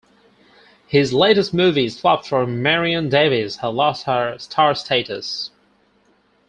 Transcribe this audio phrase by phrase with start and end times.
[0.87, 5.51] His latest movies flopped for Marion Davies had lost her star status.